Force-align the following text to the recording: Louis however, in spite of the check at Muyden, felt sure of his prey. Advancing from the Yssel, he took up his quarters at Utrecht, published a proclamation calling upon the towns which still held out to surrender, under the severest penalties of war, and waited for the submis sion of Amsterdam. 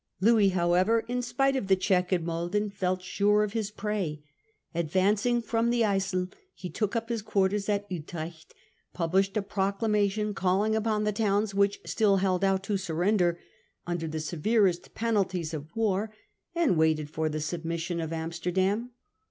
Louis 0.19 0.49
however, 0.49 1.01
in 1.07 1.21
spite 1.21 1.55
of 1.55 1.67
the 1.67 1.75
check 1.75 2.11
at 2.11 2.23
Muyden, 2.23 2.71
felt 2.71 3.03
sure 3.03 3.43
of 3.43 3.53
his 3.53 3.69
prey. 3.69 4.23
Advancing 4.73 5.43
from 5.43 5.69
the 5.69 5.81
Yssel, 5.83 6.31
he 6.55 6.71
took 6.71 6.95
up 6.95 7.09
his 7.09 7.21
quarters 7.21 7.69
at 7.69 7.85
Utrecht, 7.91 8.55
published 8.95 9.37
a 9.37 9.43
proclamation 9.43 10.33
calling 10.33 10.75
upon 10.75 11.03
the 11.03 11.11
towns 11.11 11.53
which 11.53 11.79
still 11.85 12.17
held 12.17 12.43
out 12.43 12.63
to 12.63 12.77
surrender, 12.77 13.37
under 13.85 14.07
the 14.07 14.19
severest 14.19 14.95
penalties 14.95 15.53
of 15.53 15.67
war, 15.75 16.11
and 16.55 16.77
waited 16.79 17.07
for 17.11 17.29
the 17.29 17.37
submis 17.37 17.81
sion 17.81 18.01
of 18.01 18.11
Amsterdam. 18.11 18.89